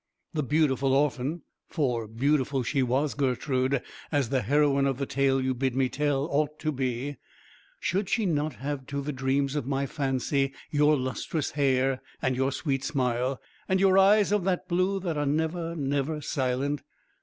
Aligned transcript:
The 0.33 0.41
beautiful 0.41 0.93
orphan 0.93 1.43
(for 1.67 2.07
beautiful 2.07 2.63
she 2.63 2.81
was, 2.81 3.13
Gertrude, 3.13 3.83
as 4.11 4.29
the 4.29 4.41
heroine 4.41 4.87
of 4.87 4.97
the 4.97 5.05
tale 5.05 5.39
you 5.39 5.53
bid 5.53 5.75
me 5.75 5.89
tell 5.89 6.25
ought 6.31 6.57
to 6.61 6.71
be, 6.71 7.17
should 7.79 8.09
she 8.09 8.25
not 8.25 8.53
have 8.55 8.87
to 8.87 9.01
the 9.03 9.13
dreams 9.13 9.55
of 9.55 9.67
my 9.67 9.85
fancy 9.85 10.53
your 10.71 10.97
lustrous 10.97 11.51
hair, 11.51 12.01
and 12.19 12.35
your 12.35 12.51
sweet 12.51 12.83
smile, 12.83 13.39
and 13.69 13.79
your 13.79 13.95
eyes 13.99 14.31
of 14.31 14.47
blue, 14.67 14.99
that 15.01 15.17
are 15.17 15.27
never, 15.27 15.75
never 15.75 16.19
silent? 16.19 16.81